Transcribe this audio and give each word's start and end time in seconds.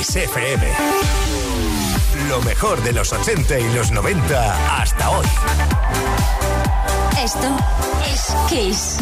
Kiss 0.00 0.16
FM. 0.16 0.66
Lo 2.30 2.40
mejor 2.40 2.82
de 2.82 2.94
los 2.94 3.12
80 3.12 3.58
y 3.58 3.74
los 3.74 3.90
90 3.90 4.80
hasta 4.80 5.10
hoy. 5.10 5.26
Esto 7.22 7.48
es 8.10 8.34
Kiss. 8.48 8.96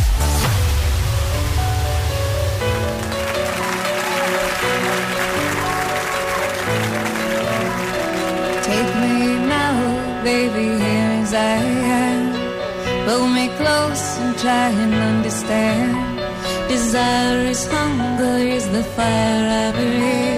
Take 8.64 8.94
me 8.96 9.46
now, 9.46 10.24
baby, 10.24 10.82
here 10.82 11.22
as 11.22 11.32
I 11.32 11.62
am. 11.94 12.32
Pull 13.06 13.28
me 13.28 13.48
close 13.56 14.18
and 14.18 14.36
try 14.36 14.70
and 14.70 14.94
understand. 14.94 15.96
Desire 16.68 17.46
is 17.46 17.68
hunger, 17.68 18.38
is 18.38 18.68
the 18.70 18.82
fire 18.82 19.68
I 19.68 19.72
breathe. 19.76 20.37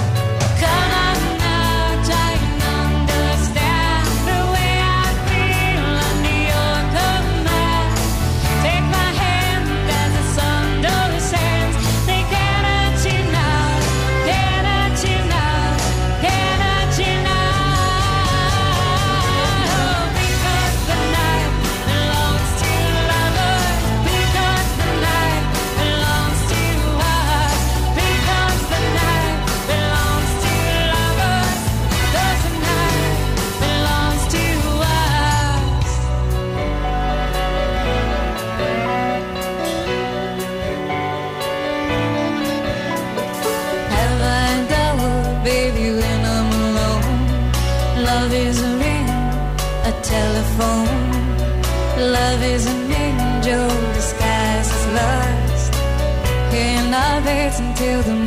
Until 57.81 58.03
the 58.03 58.20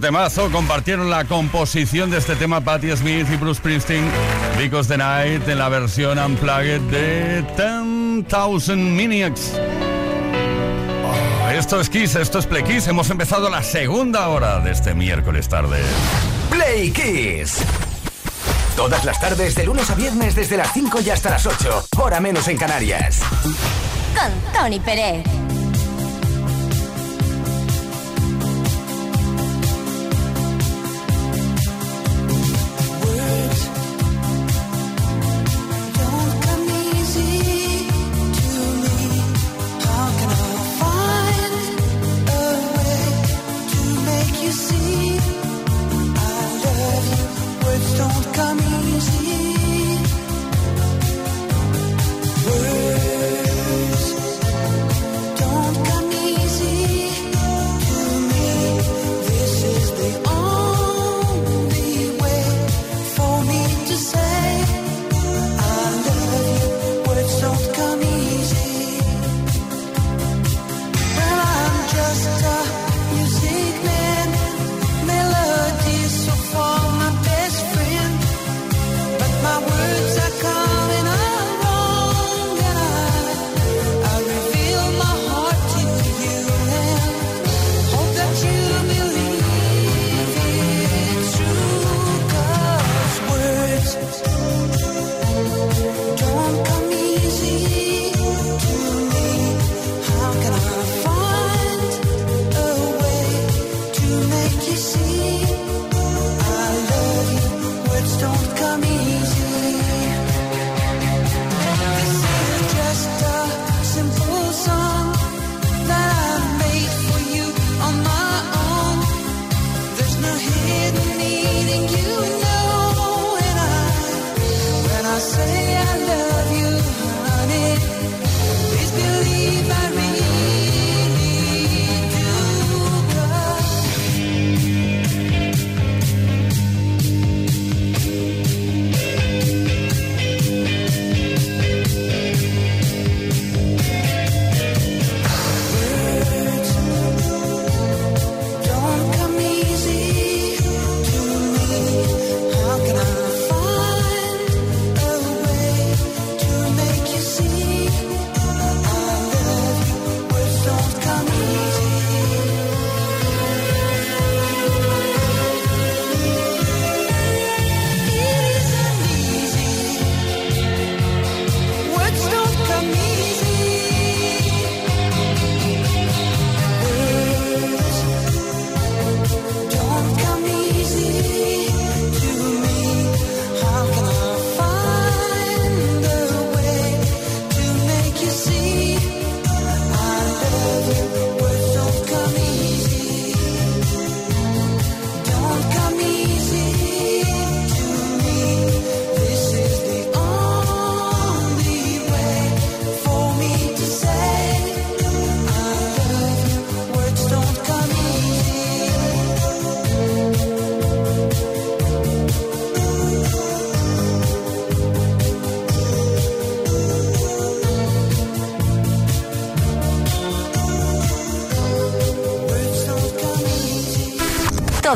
temazo. 0.00 0.50
Compartieron 0.50 1.10
la 1.10 1.24
composición 1.24 2.10
de 2.10 2.18
este 2.18 2.36
tema 2.36 2.60
Patti 2.60 2.94
Smith 2.96 3.26
y 3.32 3.36
Bruce 3.36 3.58
Springsteen. 3.58 4.04
Because 4.58 4.88
the 4.88 4.98
Night 4.98 5.48
en 5.48 5.58
la 5.58 5.68
versión 5.68 6.18
unplugged 6.18 6.80
de 6.90 7.42
10,000 7.56 8.76
Maniacs. 8.76 9.52
Oh, 11.04 11.48
esto 11.50 11.80
es 11.80 11.88
Kiss, 11.88 12.14
esto 12.14 12.38
es 12.38 12.46
Play 12.46 12.62
Kiss. 12.62 12.86
Hemos 12.88 13.08
empezado 13.10 13.48
la 13.48 13.62
segunda 13.62 14.28
hora 14.28 14.60
de 14.60 14.72
este 14.72 14.94
miércoles 14.94 15.48
tarde. 15.48 15.80
Play 16.50 16.90
Kiss. 16.90 17.64
Todas 18.76 19.04
las 19.04 19.20
tardes, 19.20 19.54
de 19.54 19.64
lunes 19.64 19.90
a 19.90 19.94
viernes, 19.94 20.34
desde 20.34 20.56
las 20.56 20.72
5 20.72 21.00
y 21.00 21.10
hasta 21.10 21.30
las 21.30 21.46
8. 21.46 21.88
Hora 21.98 22.20
menos 22.20 22.48
en 22.48 22.56
Canarias. 22.56 23.20
Con 24.14 24.52
Tony 24.52 24.78
Pérez. 24.78 25.39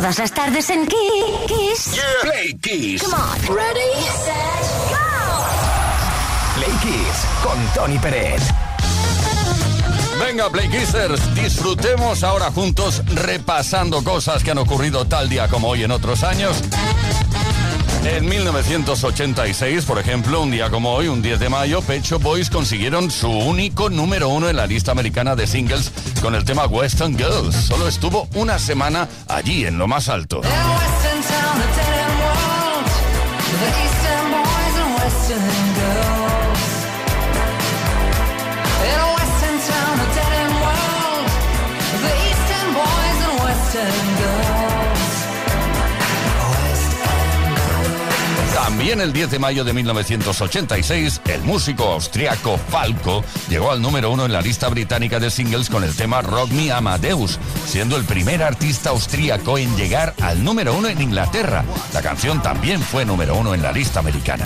Todas 0.04 0.18
las 0.18 0.32
tardes 0.32 0.68
en 0.68 0.86
Kiss. 0.86 1.98
Play 2.20 2.54
Kiss. 2.60 3.02
Come 3.04 3.14
on. 3.14 3.56
Ready, 3.56 4.02
set, 4.22 4.90
go. 4.90 4.96
Play 6.56 6.72
Kiss 6.82 7.26
con 7.42 7.58
Tony 7.74 7.98
Pérez. 7.98 8.42
Venga, 10.20 10.50
Play 10.50 10.68
Kissers, 10.68 11.34
disfrutemos 11.34 12.22
ahora 12.22 12.50
juntos 12.50 13.00
repasando 13.14 14.04
cosas 14.04 14.44
que 14.44 14.50
han 14.50 14.58
ocurrido 14.58 15.06
tal 15.06 15.30
día 15.30 15.48
como 15.48 15.68
hoy 15.68 15.84
en 15.84 15.90
otros 15.90 16.22
años. 16.22 16.54
En 18.04 18.28
1986, 18.28 19.86
por 19.86 19.98
ejemplo, 19.98 20.42
un 20.42 20.50
día 20.50 20.68
como 20.68 20.92
hoy, 20.92 21.08
un 21.08 21.22
10 21.22 21.40
de 21.40 21.48
mayo, 21.48 21.80
Pecho 21.80 22.18
Boys 22.18 22.50
consiguieron 22.50 23.10
su 23.10 23.30
único 23.30 23.88
número 23.88 24.28
uno 24.28 24.50
en 24.50 24.56
la 24.56 24.66
lista 24.66 24.92
americana 24.92 25.34
de 25.34 25.46
singles 25.46 25.90
con 26.24 26.34
el 26.34 26.42
tema 26.42 26.64
Western 26.64 27.18
Girls. 27.18 27.54
Solo 27.54 27.86
estuvo 27.86 28.26
una 28.34 28.58
semana 28.58 29.06
allí, 29.28 29.66
en 29.66 29.76
lo 29.76 29.86
más 29.86 30.08
alto. 30.08 30.40
También 48.74 49.00
el 49.00 49.12
10 49.12 49.30
de 49.30 49.38
mayo 49.38 49.62
de 49.62 49.72
1986, 49.72 51.20
el 51.26 51.42
músico 51.42 51.84
austriaco 51.92 52.58
Falco 52.58 53.22
llegó 53.48 53.70
al 53.70 53.80
número 53.80 54.10
uno 54.10 54.24
en 54.26 54.32
la 54.32 54.42
lista 54.42 54.68
británica 54.68 55.20
de 55.20 55.30
singles 55.30 55.70
con 55.70 55.84
el 55.84 55.94
tema 55.94 56.22
Rock 56.22 56.50
Me 56.50 56.72
Amadeus, 56.72 57.38
siendo 57.68 57.96
el 57.96 58.02
primer 58.02 58.42
artista 58.42 58.90
austríaco 58.90 59.58
en 59.58 59.76
llegar 59.76 60.12
al 60.20 60.42
número 60.42 60.74
uno 60.74 60.88
en 60.88 61.00
Inglaterra. 61.00 61.64
La 61.92 62.02
canción 62.02 62.42
también 62.42 62.80
fue 62.80 63.04
número 63.04 63.36
uno 63.36 63.54
en 63.54 63.62
la 63.62 63.70
lista 63.70 64.00
americana. 64.00 64.44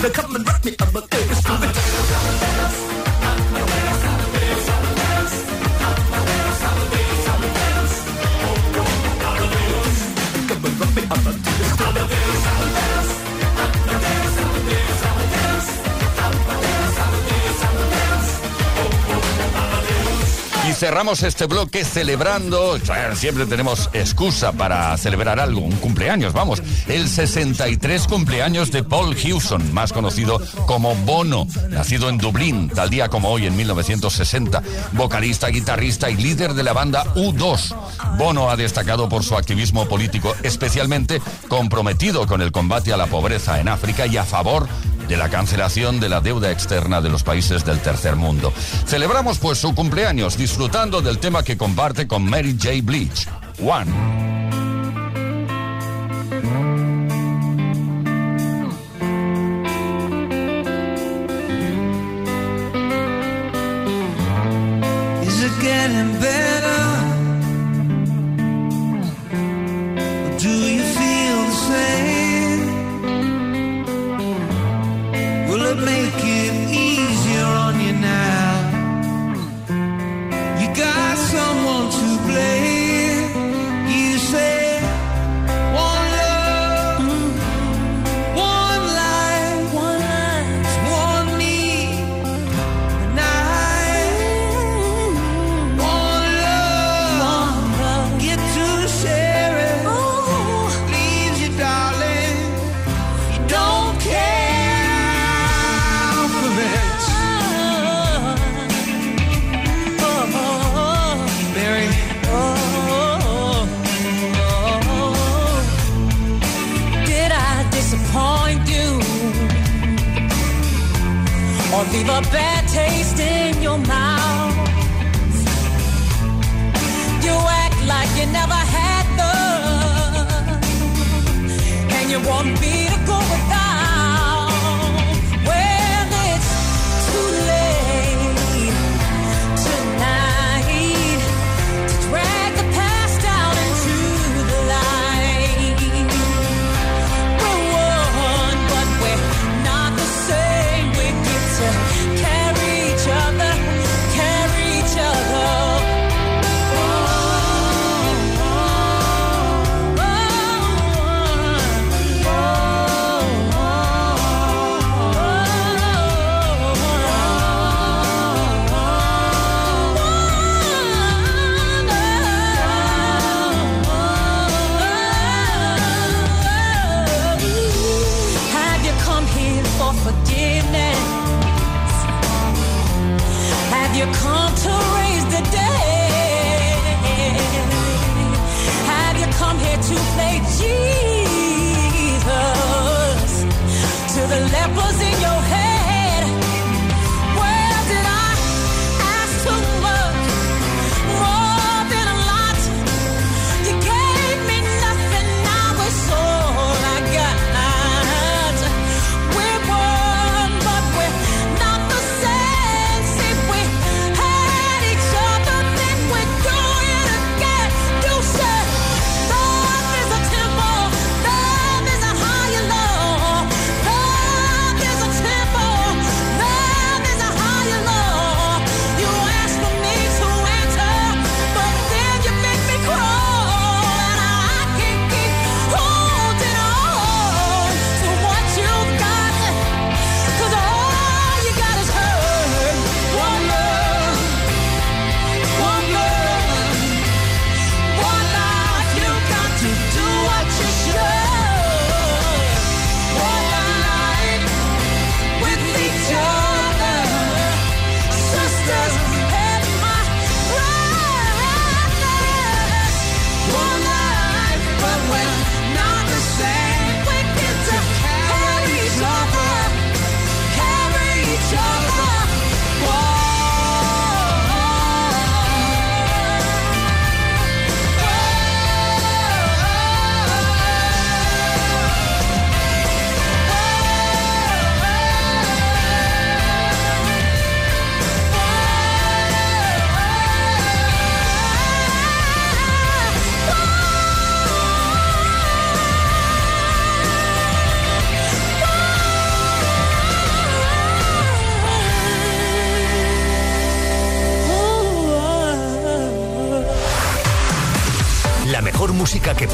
Cerramos 20.78 21.24
este 21.24 21.46
bloque 21.46 21.84
celebrando, 21.84 22.78
siempre 23.14 23.46
tenemos 23.46 23.90
excusa 23.92 24.52
para 24.52 24.96
celebrar 24.96 25.40
algo, 25.40 25.60
un 25.60 25.74
cumpleaños, 25.76 26.32
vamos, 26.32 26.62
el 26.86 27.08
63 27.08 28.06
cumpleaños 28.06 28.70
de 28.70 28.84
Paul 28.84 29.16
Hewson, 29.16 29.74
más 29.74 29.92
conocido 29.92 30.40
como 30.66 30.94
Bono, 30.94 31.48
nacido 31.70 32.08
en 32.08 32.18
Dublín, 32.18 32.68
tal 32.68 32.90
día 32.90 33.08
como 33.08 33.28
hoy 33.28 33.46
en 33.46 33.56
1960, 33.56 34.62
vocalista, 34.92 35.48
guitarrista 35.48 36.10
y 36.10 36.16
líder 36.16 36.54
de 36.54 36.62
la 36.62 36.74
banda 36.74 37.12
U2. 37.16 37.74
Bono 38.16 38.48
ha 38.48 38.54
destacado 38.54 39.08
por 39.08 39.24
su 39.24 39.36
activismo 39.36 39.88
político, 39.88 40.36
especialmente 40.44 41.20
comprometido 41.48 42.28
con 42.28 42.40
el 42.40 42.52
combate 42.52 42.92
a 42.92 42.96
la 42.96 43.08
pobreza 43.08 43.58
en 43.58 43.66
África 43.66 44.06
y 44.06 44.16
a 44.16 44.24
favor 44.24 44.68
de 45.08 45.16
la 45.16 45.28
cancelación 45.28 45.98
de 46.00 46.08
la 46.08 46.20
deuda 46.20 46.52
externa 46.52 47.00
de 47.00 47.08
los 47.08 47.22
países 47.22 47.64
del 47.64 47.80
tercer 47.80 48.16
mundo. 48.16 48.52
Celebramos 48.86 49.38
pues 49.38 49.58
su 49.58 49.74
cumpleaños 49.74 50.36
disfrutando 50.36 51.00
del 51.00 51.18
tema 51.18 51.42
que 51.42 51.56
comparte 51.56 52.06
con 52.06 52.24
Mary 52.24 52.56
J. 52.60 52.76
Bleach, 52.82 53.26
One. 53.60 54.37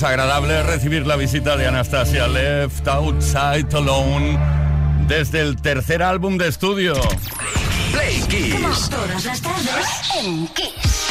Es 0.00 0.04
agradable 0.04 0.62
recibir 0.62 1.06
la 1.06 1.14
visita 1.16 1.58
de 1.58 1.66
Anastasia 1.66 2.26
Left 2.26 2.88
Outside 2.88 3.66
Alone 3.74 4.38
desde 5.06 5.42
el 5.42 5.60
tercer 5.60 6.02
álbum 6.02 6.38
de 6.38 6.48
estudio. 6.48 6.94
Play 7.92 8.22
Kiss. 8.22 8.88
Todas 8.88 9.24
las 9.26 9.42
tardes 9.42 9.86
en 10.18 10.46
Kiss. 10.48 11.06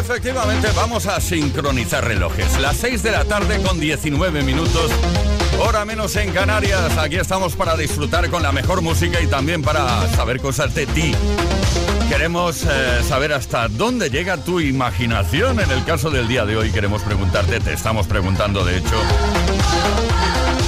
Efectivamente, 0.00 0.68
vamos 0.74 1.04
a 1.04 1.20
sincronizar 1.20 2.02
relojes. 2.02 2.58
Las 2.60 2.78
6 2.78 3.02
de 3.02 3.10
la 3.10 3.26
tarde 3.26 3.60
con 3.60 3.78
19 3.78 4.42
minutos. 4.42 4.90
Hora 5.58 5.84
menos 5.84 6.16
en 6.16 6.32
Canarias. 6.32 6.96
Aquí 6.96 7.16
estamos 7.16 7.56
para 7.56 7.76
disfrutar 7.76 8.30
con 8.30 8.42
la 8.42 8.52
mejor 8.52 8.80
música 8.80 9.20
y 9.20 9.26
también 9.26 9.60
para 9.60 10.08
saber 10.14 10.40
cosas 10.40 10.74
de 10.74 10.86
ti. 10.86 11.14
Queremos 12.08 12.64
eh, 12.64 13.02
saber 13.06 13.32
hasta 13.32 13.68
dónde 13.68 14.10
llega 14.10 14.36
tu 14.36 14.60
imaginación. 14.60 15.60
En 15.60 15.70
el 15.70 15.84
caso 15.84 16.10
del 16.10 16.28
día 16.28 16.44
de 16.44 16.56
hoy 16.56 16.70
queremos 16.70 17.02
preguntarte, 17.02 17.60
te 17.60 17.72
estamos 17.72 18.06
preguntando 18.06 18.64
de 18.64 18.78
hecho, 18.78 18.96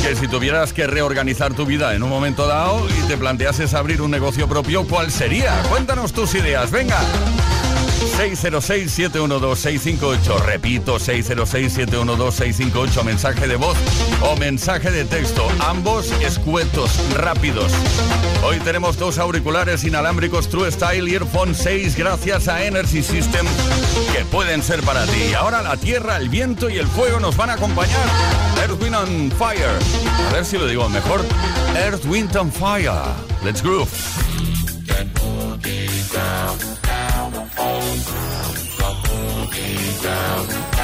que 0.03 0.17
si 0.17 0.29
tuvieras 0.29 0.73
que 0.73 0.87
reorganizar 0.87 1.55
tu 1.55 1.67
vida 1.67 1.95
en 1.95 2.03
un 2.03 2.11
momento 2.11 2.47
dado 2.47 2.87
y 2.89 3.09
te 3.09 3.17
planteases 3.17 3.75
abrir 3.75 4.03
un 4.03 4.11
negocio 4.11 4.49
propio, 4.49 4.87
¿cuál 4.87 5.11
sería? 5.11 5.55
Cuéntanos 5.71 6.13
tus 6.13 6.35
ideas, 6.35 6.71
venga. 6.71 6.99
606-712-658. 8.19 10.45
Repito, 10.45 10.99
606-712-658. 10.99 13.05
Mensaje 13.05 13.49
de 13.49 13.57
voz 13.57 13.77
o 14.23 14.37
mensaje 14.37 14.91
de 14.91 15.05
texto. 15.05 15.47
Ambos 15.61 16.11
escuetos, 16.23 16.91
rápidos. 17.15 17.73
Hoy 18.43 18.59
tenemos 18.61 18.97
dos 18.99 19.19
auriculares 19.19 19.85
inalámbricos 19.85 20.49
True 20.49 20.71
Style 20.71 21.11
Earphone 21.11 21.55
6 21.55 21.97
gracias 21.97 22.49
a 22.49 22.65
Energy 22.65 23.03
System 23.03 23.47
que 24.13 24.25
pueden 24.27 24.63
ser 24.63 24.83
para 24.83 25.07
ti. 25.07 25.33
Ahora 25.35 25.63
la 25.63 25.77
tierra, 25.77 26.19
el 26.19 26.29
viento 26.29 26.69
y 26.69 26.79
el 26.79 26.87
fuego 26.87 27.19
nos 27.21 27.37
van 27.37 27.51
a 27.51 27.55
acompañar. 27.55 28.07
Earth, 28.61 28.83
Wind 28.83 28.95
and 28.95 29.33
Fire. 29.35 29.79
A 30.29 30.33
ver 30.33 30.45
si 30.45 30.59
lo 30.59 30.67
digo 30.67 30.89
mejor. 30.89 31.25
Earth, 31.77 32.05
Wind 32.07 32.37
and 32.37 32.53
Fire. 32.53 32.93
Let's 33.43 33.63
groove. 33.63 33.91
down. 40.05 40.84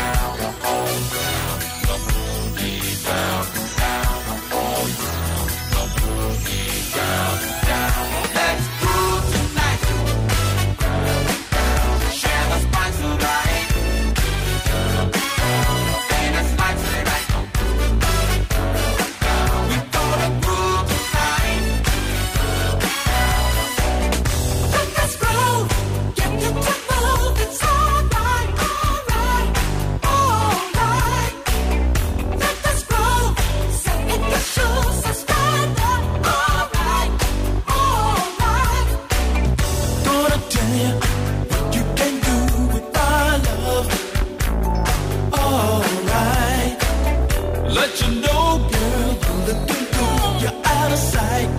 out 50.81 50.93
of 50.93 50.99
sight. 50.99 51.51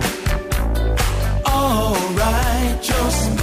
Alright, 1.46 2.82
just. 2.82 3.41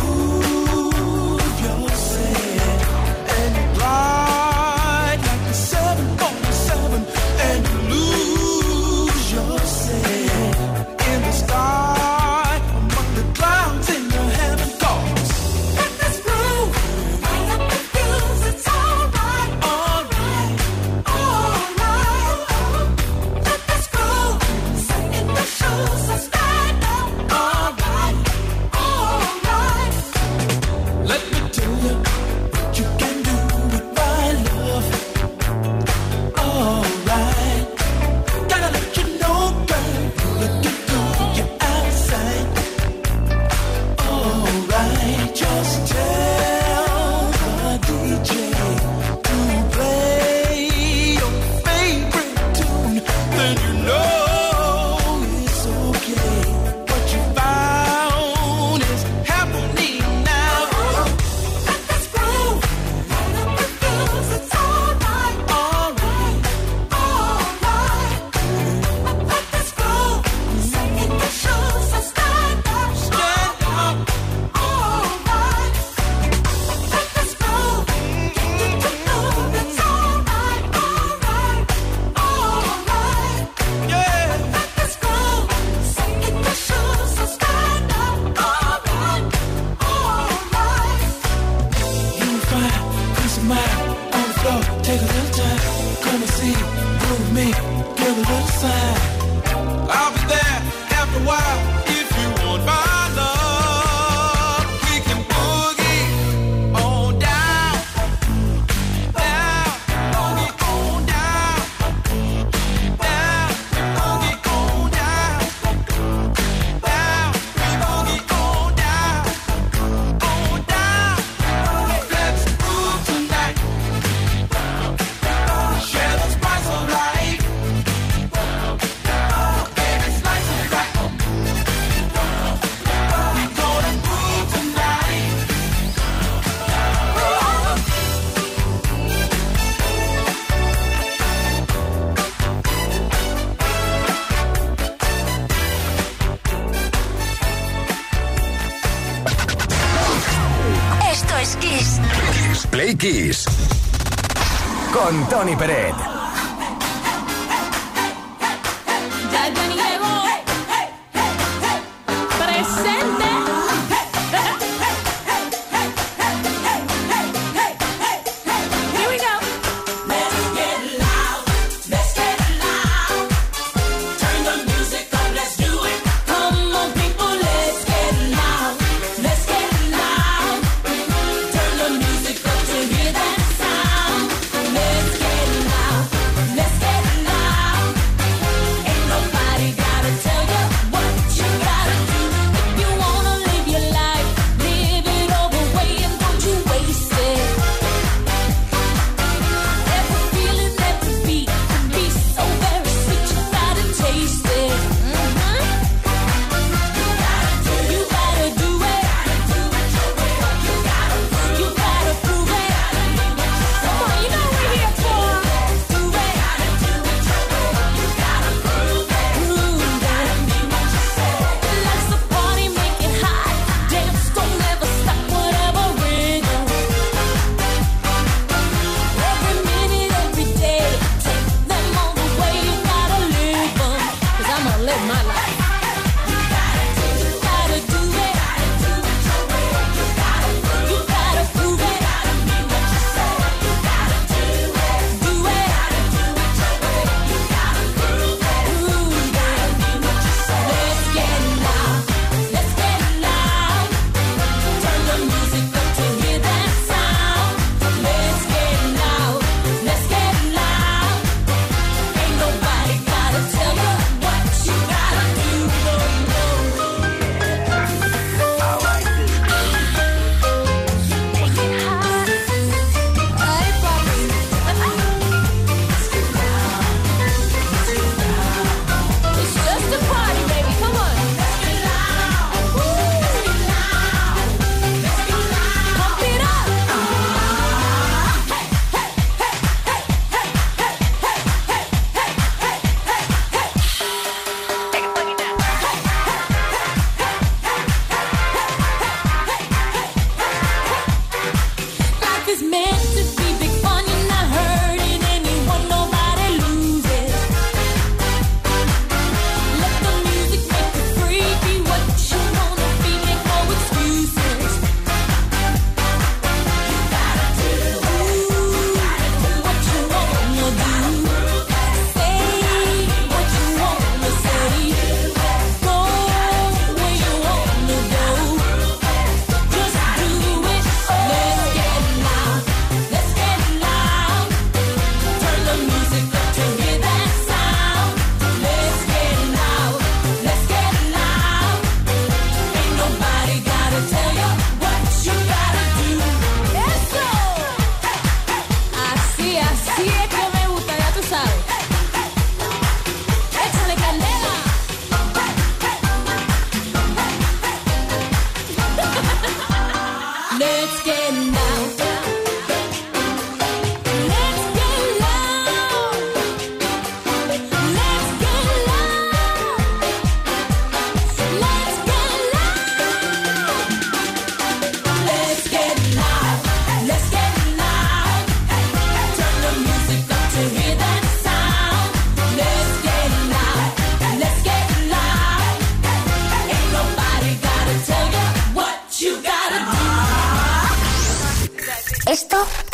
Con 93.50 93.79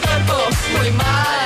cuerpo 0.00 0.48
muy 0.72 0.90
mal. 0.92 1.39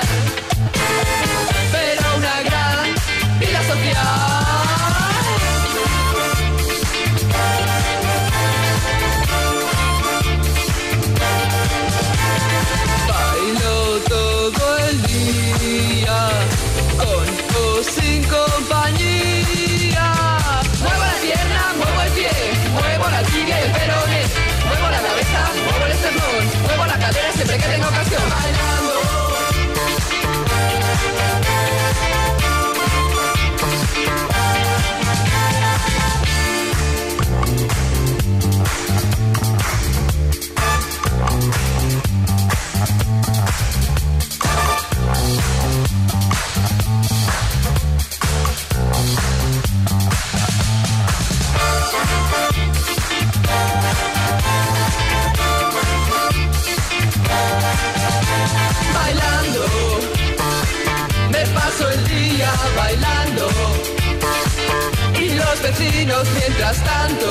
mientras 66.07 66.85
tanto 66.85 67.27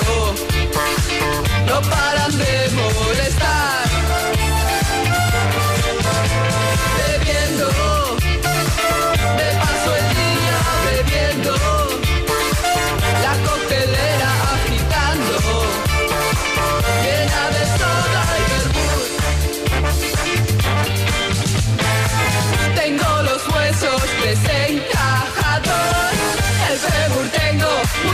no 1.67 1.81
paran 1.81 2.37
de 2.39 2.62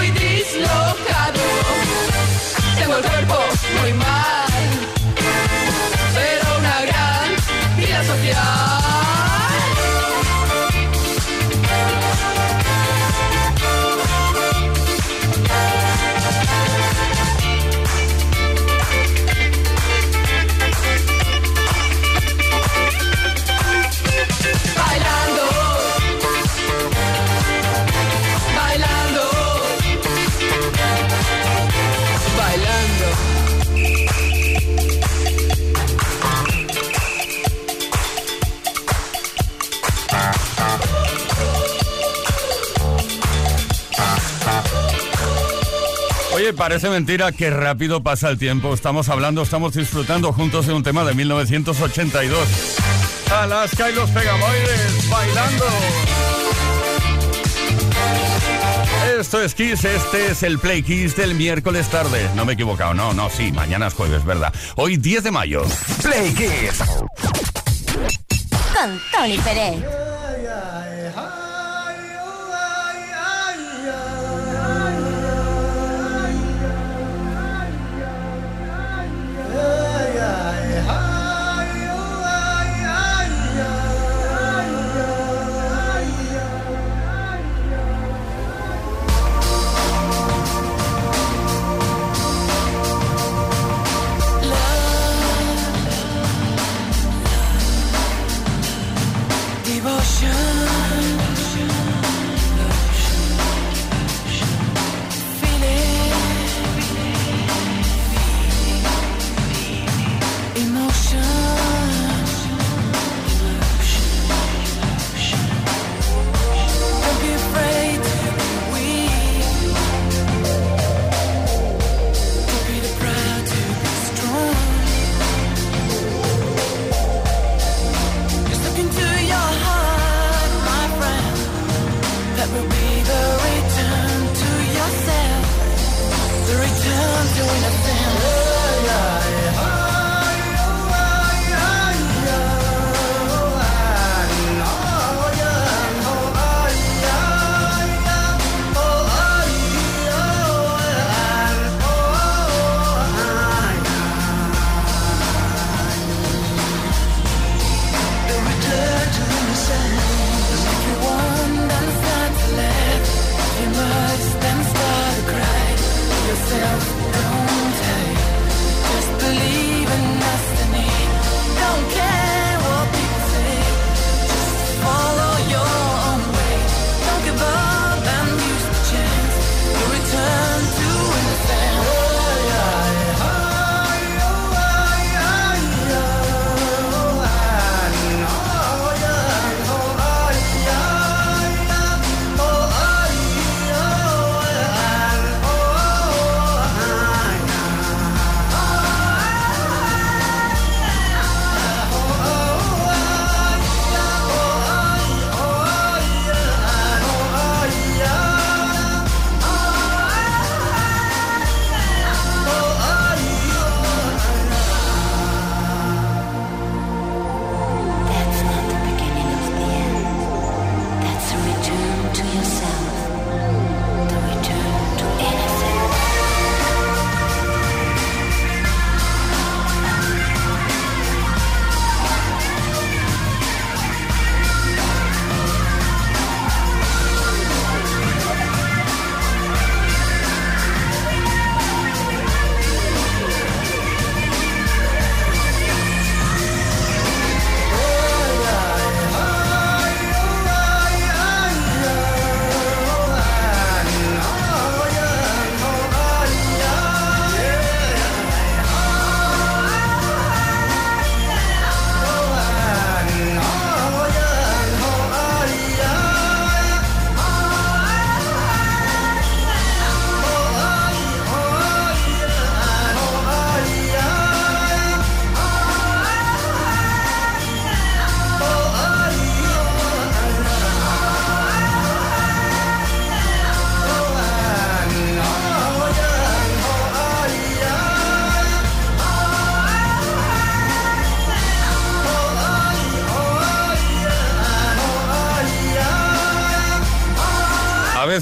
muy 0.10 0.20
dislocado. 0.20 1.40
Tengo 2.78 2.98
el 2.98 3.04
cuerpo 3.04 3.36
muy 3.82 3.94
Parece 46.56 46.90
mentira 46.90 47.32
que 47.32 47.50
rápido 47.50 48.02
pasa 48.02 48.30
el 48.30 48.38
tiempo. 48.38 48.74
Estamos 48.74 49.10
hablando, 49.10 49.42
estamos 49.44 49.74
disfrutando 49.74 50.34
juntos 50.34 50.68
de 50.68 50.74
un 50.74 50.84
tema 50.84 51.04
de 51.04 51.14
1982. 51.14 52.48
Alaska 53.32 53.90
y 53.90 53.96
los 53.96 54.10
Pegamoides 54.10 55.10
bailando. 55.10 55.66
Esto 59.20 59.42
es 59.42 59.54
Kiss, 59.54 59.86
este 59.86 60.32
es 60.32 60.44
el 60.44 60.60
Play 60.60 60.82
Kiss 60.82 61.16
del 61.16 61.36
miércoles 61.36 61.88
tarde. 61.90 62.30
No 62.36 62.46
me 62.46 62.54
he 62.54 62.56
equivocado, 62.56 62.94
no, 62.94 63.14
no, 63.14 63.30
sí, 63.30 63.52
mañana 63.52 63.88
es 63.88 63.94
jueves, 63.94 64.26
¿verdad? 64.26 64.54
Hoy 64.76 64.98
10 64.98 65.24
de 65.24 65.32
mayo. 65.32 65.64
Play 66.02 66.34
Kiss. 66.34 66.80
Con 68.74 69.00
Tony 69.12 69.38
Pérez. 69.40 70.09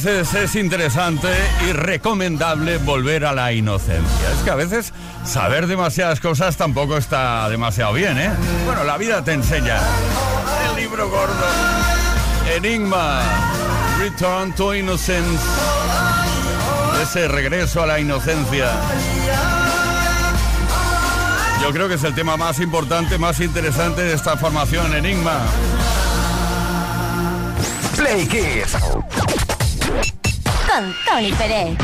Veces 0.04 0.32
es 0.36 0.56
interesante 0.56 1.28
y 1.68 1.74
recomendable 1.74 2.78
volver 2.78 3.26
a 3.26 3.34
la 3.34 3.52
inocencia. 3.52 4.32
Es 4.32 4.44
que 4.44 4.52
a 4.52 4.56
veces 4.56 4.94
saber 5.26 5.66
demasiadas 5.66 6.20
cosas 6.20 6.56
tampoco 6.56 6.98
está 6.98 7.50
demasiado 7.50 7.94
bien, 7.94 8.16
¿eh? 8.20 8.30
Bueno, 8.66 8.84
la 8.84 8.98
vida 8.98 9.24
te 9.24 9.34
enseña. 9.34 9.80
El 10.70 10.84
libro 10.84 11.10
gordo. 11.10 11.48
Enigma. 12.56 13.24
Return 13.98 14.54
to 14.54 14.76
Innocence. 14.76 15.42
Ese 17.02 17.28
regreso 17.28 17.82
a 17.82 17.88
la 17.88 18.00
inocencia. 18.00 18.70
Yo 21.64 21.72
creo 21.72 21.88
que 21.88 21.96
es 21.96 22.04
el 22.04 22.14
tema 22.14 22.38
más 22.38 22.60
importante, 22.60 23.18
más 23.18 23.40
interesante 23.40 24.04
de 24.04 24.14
esta 24.14 24.38
formación 24.38 24.96
Enigma. 24.96 25.40
Play 27.96 28.28
Kiss. 28.28 29.47
Tony 31.06 31.32
Pérez. 31.34 31.76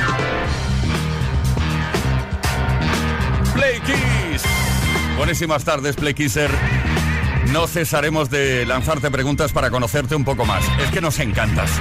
Play 3.55 3.79
Kiss. 3.81 4.43
Buenísimas 5.17 5.63
tardes, 5.63 5.95
Play 5.95 6.13
Kisser. 6.13 6.51
No 7.51 7.67
cesaremos 7.67 8.29
de 8.29 8.65
lanzarte 8.65 9.09
preguntas 9.09 9.51
para 9.51 9.71
conocerte 9.71 10.15
un 10.15 10.23
poco 10.23 10.45
más. 10.45 10.63
Es 10.79 10.91
que 10.91 11.01
nos 11.01 11.19
encantas. 11.19 11.71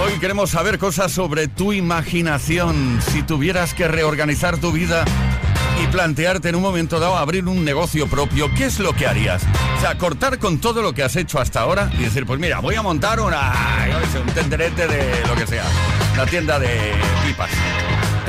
Hoy 0.00 0.12
queremos 0.18 0.50
saber 0.50 0.78
cosas 0.78 1.12
sobre 1.12 1.46
tu 1.46 1.72
imaginación. 1.72 3.00
Si 3.02 3.22
tuvieras 3.22 3.74
que 3.74 3.86
reorganizar 3.88 4.58
tu 4.58 4.72
vida 4.72 5.04
plantearte 5.90 6.48
en 6.48 6.56
un 6.56 6.62
momento 6.62 7.00
dado 7.00 7.16
abrir 7.16 7.46
un 7.46 7.64
negocio 7.64 8.06
propio, 8.06 8.52
¿qué 8.54 8.66
es 8.66 8.78
lo 8.78 8.94
que 8.94 9.06
harías? 9.06 9.42
O 9.76 9.80
sea, 9.80 9.96
cortar 9.96 10.38
con 10.38 10.58
todo 10.58 10.82
lo 10.82 10.92
que 10.92 11.02
has 11.02 11.16
hecho 11.16 11.40
hasta 11.40 11.60
ahora 11.60 11.90
y 11.98 12.02
decir, 12.02 12.26
pues 12.26 12.38
mira, 12.38 12.60
voy 12.60 12.74
a 12.74 12.82
montar 12.82 13.20
una, 13.20 13.52
un 14.24 14.32
tenderete 14.34 14.86
de 14.86 15.26
lo 15.26 15.34
que 15.34 15.46
sea, 15.46 15.64
una 16.14 16.26
tienda 16.26 16.58
de 16.58 16.92
pipas. 17.26 17.50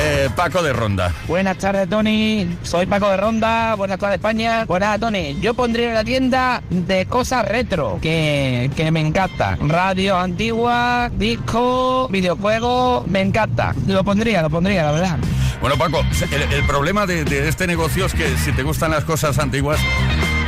Eh, 0.02 0.30
Paco 0.34 0.64
de 0.64 0.72
Ronda. 0.72 1.14
Buenas 1.28 1.58
tardes, 1.58 1.90
Tony. 1.90 2.48
Soy 2.64 2.86
Paco 2.86 3.10
de 3.10 3.18
Ronda. 3.18 3.76
Buenas 3.76 4.00
tardes, 4.00 4.16
España. 4.16 4.64
Buenas, 4.64 4.98
Tony. 4.98 5.38
Yo 5.42 5.54
pondría 5.54 5.90
una 5.90 6.06
tienda 6.06 6.64
de 6.70 7.06
cosas 7.06 7.46
retro 7.46 8.00
que, 8.02 8.72
que 8.78 8.92
me 8.92 9.02
encanta. 9.02 9.58
Radio 9.60 10.18
antigua, 10.18 11.12
disco, 11.14 12.08
videojuegos, 12.10 13.08
me 13.08 13.20
encanta. 13.20 13.76
Lo 13.88 14.04
pondría, 14.06 14.42
lo 14.42 14.50
pondría, 14.50 14.84
la 14.84 14.92
verdad. 14.94 15.18
Bueno, 15.60 15.78
Paco, 15.78 16.02
el, 16.32 16.64
problema 16.66 17.06
de, 17.06 17.26
de 17.26 17.50
este 17.50 17.68
negocio 17.68 18.06
es 18.06 18.14
que 18.14 18.38
si 18.38 18.54
te 18.54 18.64
gustan 18.64 18.92
las 18.92 19.04
cosas 19.04 19.38
antiguas, 19.38 19.82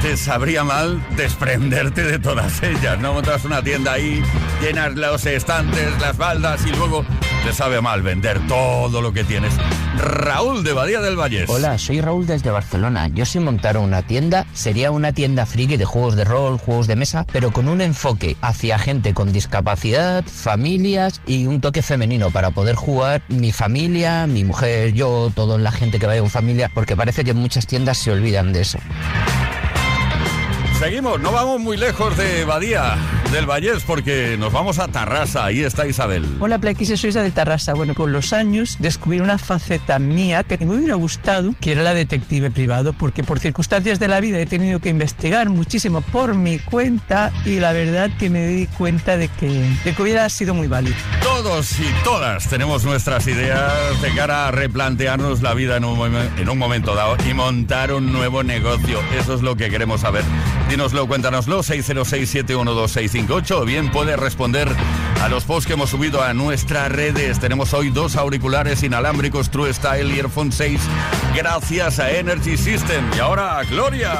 te 0.02 0.18
sabría 0.18 0.64
mal 0.64 1.00
desprenderte 1.16 2.04
de 2.04 2.18
todas 2.18 2.64
ellas, 2.64 2.98
¿no? 3.00 3.14
Montas 3.14 3.46
una 3.46 3.62
tienda 3.62 3.94
ahí, 3.94 4.24
llenas 4.60 4.96
los 4.96 5.26
estantes, 5.28 5.90
las 6.02 6.18
baldas 6.18 6.66
y 6.66 6.72
luego 6.72 7.06
te 7.46 7.54
sabe 7.54 7.82
mal 7.82 8.02
vender 8.02 8.40
todo 8.48 9.02
lo 9.02 9.14
que 9.14 9.24
tienes. 9.24 9.54
Raúl 9.98 10.64
de 10.64 10.74
Badía 10.74 11.02
del 11.02 11.20
Valle. 11.20 11.46
Hola, 11.48 11.78
soy 11.78 12.02
Raúl 12.02 12.26
desde 12.26 12.50
Barcelona. 12.50 13.10
Yo 13.10 13.26
si 13.26 13.40
montara 13.40 13.80
una 13.80 14.02
tienda, 14.02 14.48
sería 14.54 14.90
una 14.90 15.14
tienda 15.14 15.46
friki 15.46 15.78
de 15.78 15.86
juegos 15.86 16.16
de 16.16 16.24
rol, 16.24 16.58
juegos 16.58 16.88
de 16.88 16.96
mesa, 16.96 17.28
pero 17.32 17.52
con 17.52 17.68
un 17.68 17.82
enfoque 17.82 18.38
hacia 18.42 18.80
gente 18.80 19.14
con 19.14 19.32
discapacidad, 19.32 20.24
familias 20.26 21.22
y 21.28 21.46
un 21.46 21.62
toque 21.62 21.84
femenino 21.84 22.32
para 22.32 22.50
poder 22.50 22.76
jugar 22.76 23.22
mi 23.28 23.52
familia, 23.52 24.26
mi 24.26 24.44
mujer, 24.44 24.94
yo, 24.94 25.32
toda 25.36 25.60
la 25.60 25.72
gente 25.72 26.00
que 26.00 26.08
vaya 26.08 26.22
con 26.22 26.32
familia, 26.32 26.72
porque 26.74 26.96
parece 26.96 27.24
que 27.24 27.34
muchas 27.34 27.68
tiendas 27.68 28.00
se 28.00 28.12
olvidan 28.12 28.52
de 28.52 28.62
eso. 28.62 28.80
Seguimos, 30.82 31.20
no 31.22 31.32
vamos 31.32 31.60
muy 31.60 31.78
lejos 31.78 32.18
de 32.18 32.44
Badía 32.44 33.21
del 33.32 33.46
Vallés 33.46 33.84
porque 33.84 34.36
nos 34.38 34.52
vamos 34.52 34.78
a 34.80 34.90
Tarrasa. 34.90 35.46
Ahí 35.46 35.62
está 35.62 35.88
Isabel. 35.88 36.26
Hola, 36.40 36.60
Plequise, 36.60 36.98
soy 36.98 37.12
Isabel 37.12 37.30
de 37.30 37.36
Tarrasa. 37.36 37.74
Bueno, 37.74 37.96
con 37.96 38.12
los 38.12 38.34
años 38.34 38.76
descubrí 38.80 39.20
una 39.22 39.38
faceta 39.38 40.00
mía 40.00 40.44
que 40.44 40.58
me 40.58 40.76
hubiera 40.76 40.96
gustado, 40.96 41.54
que 41.62 41.72
era 41.72 41.84
la 41.84 41.94
detective 41.94 42.52
privado, 42.52 42.94
porque 42.94 43.24
por 43.24 43.40
circunstancias 43.40 44.00
de 44.00 44.08
la 44.10 44.20
vida 44.20 44.40
he 44.40 44.46
tenido 44.46 44.80
que 44.80 44.90
investigar 44.90 45.50
muchísimo 45.50 46.02
por 46.02 46.36
mi 46.36 46.60
cuenta 46.60 47.32
y 47.46 47.60
la 47.60 47.72
verdad 47.72 48.10
que 48.20 48.30
me 48.30 48.48
di 48.48 48.68
cuenta 48.68 49.16
de 49.16 49.30
que, 49.30 49.48
de 49.84 49.94
que 49.94 50.02
hubiera 50.02 50.28
sido 50.30 50.54
muy 50.54 50.68
válido. 50.68 50.96
Todos 51.24 51.80
y 51.80 51.88
todas 52.04 52.50
tenemos 52.50 52.84
nuestras 52.84 53.26
ideas 53.28 54.02
de 54.02 54.14
cara 54.14 54.50
a 54.50 54.52
replantearnos 54.52 55.42
la 55.42 55.54
vida 55.54 55.78
en 55.78 55.86
un, 55.86 56.16
en 56.38 56.50
un 56.50 56.58
momento 56.58 56.96
dado 56.96 57.16
y 57.30 57.34
montar 57.34 57.94
un 57.94 58.12
nuevo 58.12 58.44
negocio. 58.44 59.00
Eso 59.18 59.36
es 59.36 59.42
lo 59.42 59.56
que 59.56 59.70
queremos 59.70 60.02
saber. 60.02 60.24
Dínoslo, 60.70 61.08
cuéntanoslo, 61.08 61.64
606-712-658 63.28 63.52
o 63.52 63.66
bien 63.66 63.92
puedes 63.92 64.18
responder 64.18 64.68
a 65.22 65.30
los 65.30 65.44
posts 65.44 65.68
que 65.68 65.74
hemos 65.74 65.90
subido 65.90 66.24
a 66.24 66.34
nuestras 66.34 66.92
redes. 66.92 67.40
Tenemos 67.40 67.74
hoy 67.74 67.90
dos 67.90 68.16
auriculares 68.16 68.84
inalámbricos 68.84 69.50
True 69.50 69.74
Style 69.74 70.12
Earphone 70.16 70.52
6 70.52 70.82
gracias 71.36 72.00
a 72.00 72.12
Energy 72.12 72.58
System. 72.58 73.06
Y 73.16 73.20
ahora, 73.20 73.62
Gloria, 73.70 74.20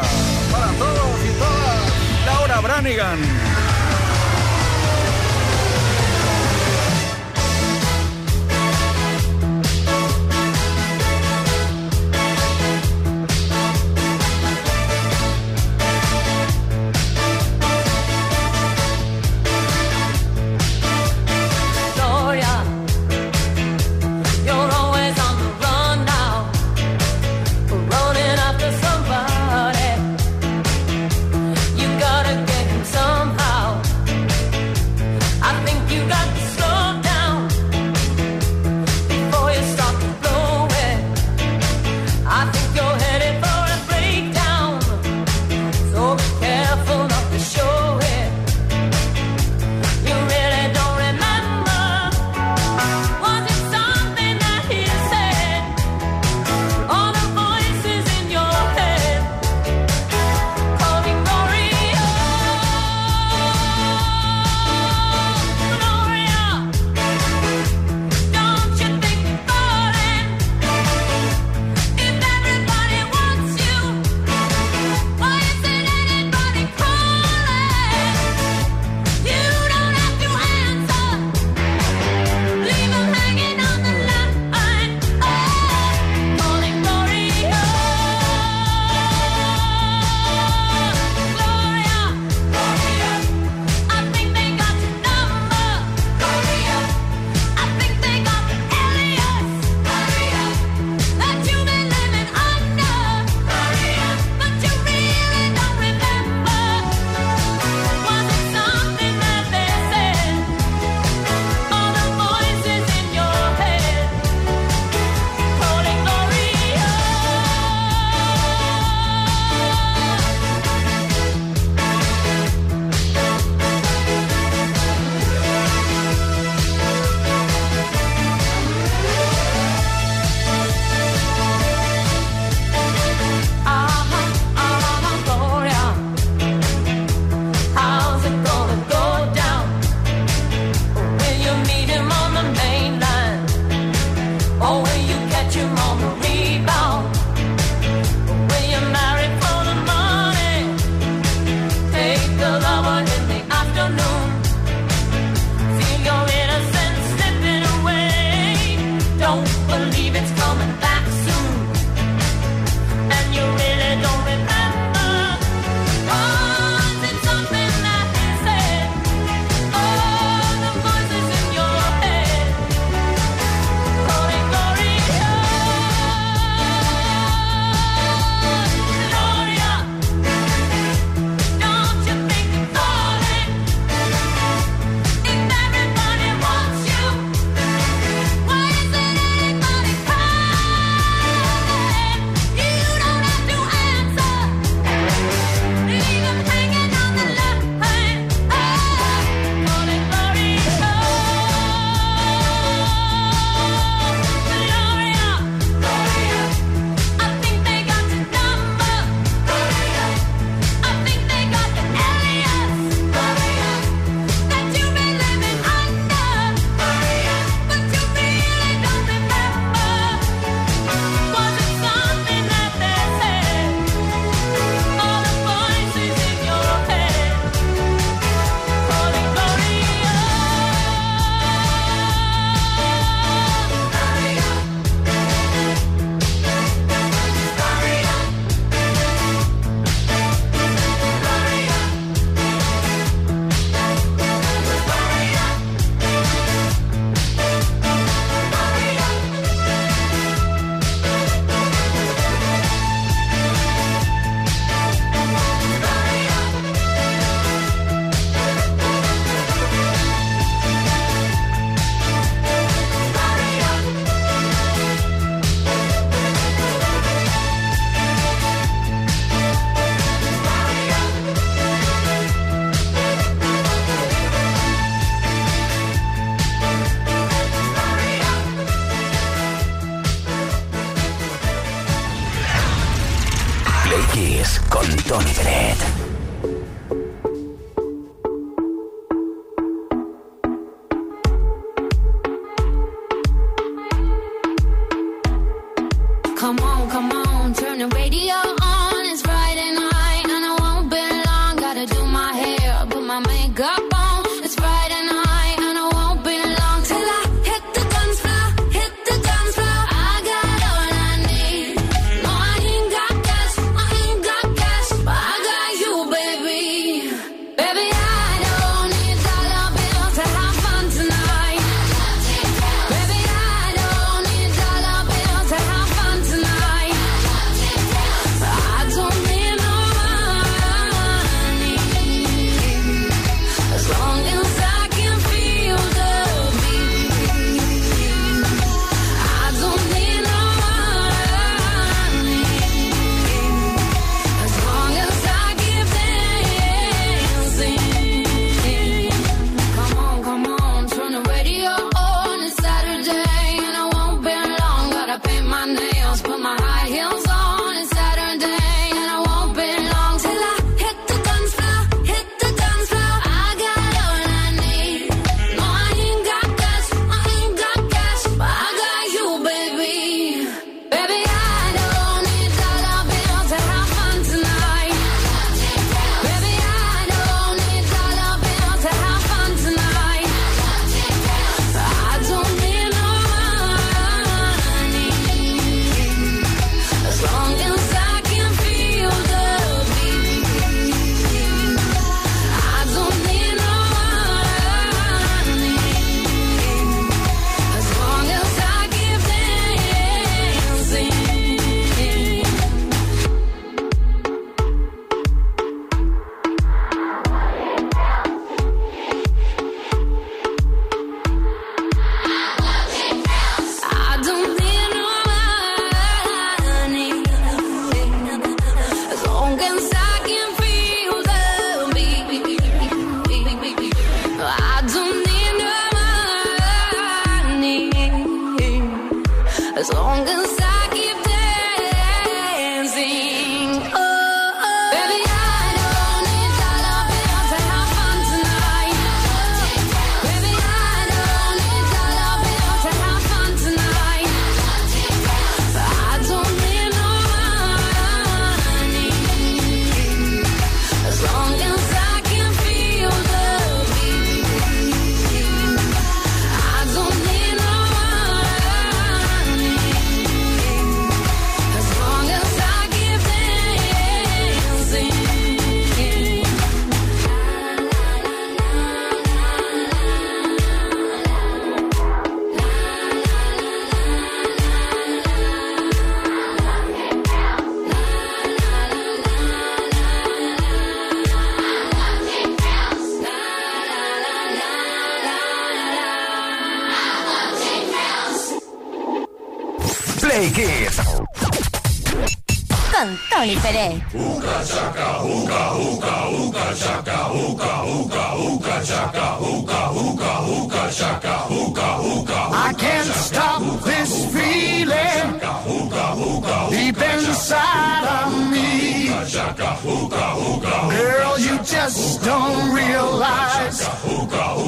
para 0.52 0.68
todos 0.74 1.20
y 1.26 1.40
todas, 1.40 2.26
Laura 2.26 2.62
Branigan. 2.62 3.20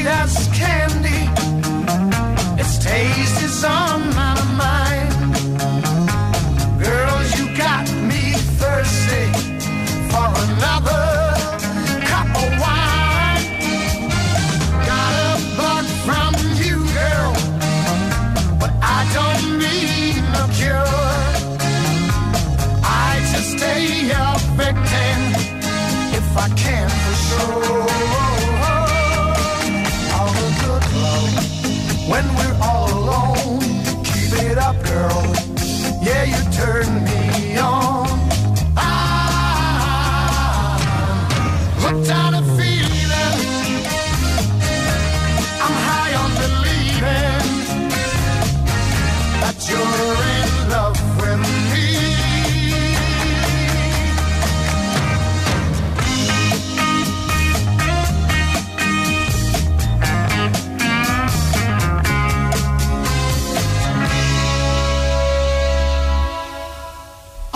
sweet 0.00 0.06
as 0.06 0.48
candy. 0.48 1.28
Its 2.60 2.78
taste 2.78 3.42
is 3.42 3.64
on 3.64 4.00
my 4.14 4.34
mind. 4.34 4.49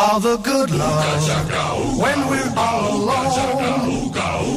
all 0.05 0.20
the 0.20 0.36
good 0.38 0.70
love. 0.70 1.98
When 1.98 2.28
we're 2.28 2.52
all 2.57 2.90
alone, 2.96 4.12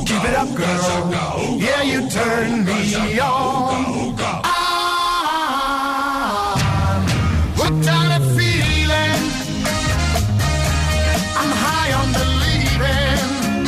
keep 0.06 0.24
it 0.30 0.36
up, 0.36 0.50
girl. 0.56 1.58
Yeah, 1.58 1.84
you 1.84 2.10
turn 2.10 2.66
me 2.66 3.20
on. 3.20 4.16
I'm 4.44 5.42
hooked 7.60 7.88
on 7.98 8.22
feeling. 8.38 9.24
I'm 11.40 11.52
high 11.64 11.92
on 12.00 12.10
believing 12.22 13.66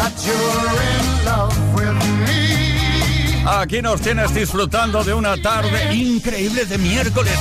that 0.00 0.14
you're 0.26 0.80
in 0.92 1.06
love 1.30 1.58
with 1.74 1.98
me. 2.26 2.40
Aquí 3.46 3.82
nos 3.82 4.00
tienes 4.00 4.32
disfrutando 4.34 5.02
de 5.02 5.12
una 5.14 5.36
tarde 5.42 5.94
increíble 5.94 6.64
de 6.66 6.78
miércoles. 6.78 7.38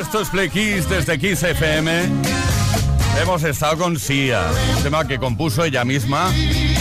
Esto 0.00 0.20
es 0.20 0.28
Play 0.28 0.48
Kiss 0.48 0.88
desde 0.88 1.18
Kiss 1.18 1.42
FM. 1.44 2.08
Hemos 3.22 3.44
estado 3.44 3.78
con 3.78 3.98
Sia, 3.98 4.42
un 4.76 4.82
tema 4.82 5.06
que 5.06 5.18
compuso 5.18 5.62
ella 5.64 5.84
misma 5.84 6.32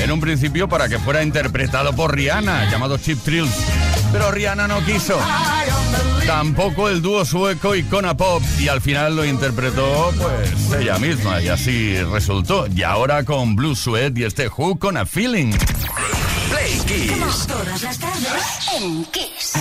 en 0.01 0.11
un 0.11 0.19
principio 0.19 0.67
para 0.67 0.89
que 0.89 0.97
fuera 0.97 1.21
interpretado 1.21 1.93
por 1.93 2.15
Rihanna, 2.15 2.71
llamado 2.71 2.97
Chip 2.97 3.19
Trills. 3.23 3.53
Pero 4.11 4.31
Rihanna 4.31 4.67
no 4.67 4.83
quiso. 4.83 5.19
Tampoco 6.25 6.89
el 6.89 7.03
dúo 7.03 7.23
sueco 7.23 7.75
Icona 7.75 8.17
Pop 8.17 8.41
y 8.59 8.67
al 8.67 8.81
final 8.81 9.15
lo 9.15 9.25
interpretó 9.25 10.11
pues 10.17 10.81
ella 10.81 10.97
misma 10.97 11.39
y 11.39 11.49
así 11.49 11.95
resultó. 12.11 12.65
Y 12.67 12.81
ahora 12.81 13.23
con 13.23 13.55
Blue 13.55 13.75
Sweat 13.75 14.17
y 14.17 14.23
este 14.23 14.47
Who 14.47 14.79
con 14.79 14.97
a 14.97 15.05
Feeling. 15.05 15.51
Play 16.49 16.79
Kiss. 16.87 17.47
Todas 17.47 17.83
las 17.83 17.99
tardes 17.99 18.69
en 18.79 19.05
Kiss. 19.05 19.53